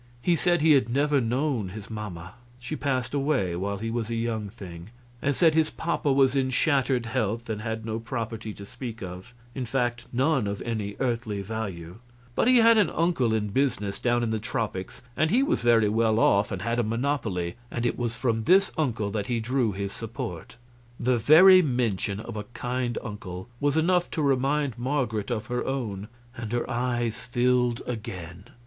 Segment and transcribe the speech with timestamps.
[0.23, 4.15] He said he had never known his mamma; she passed away while he was a
[4.15, 4.89] young thing;
[5.21, 9.35] and said his papa was in shattered health, and had no property to speak of
[9.53, 11.99] in fact, none of any earthly value
[12.33, 15.87] but he had an uncle in business down in the tropics, and he was very
[15.87, 19.71] well off and had a monopoly, and it was from this uncle that he drew
[19.71, 20.55] his support.
[20.99, 26.07] The very mention of a kind uncle was enough to remind Marget of her own,
[26.35, 28.45] and her eyes filled again.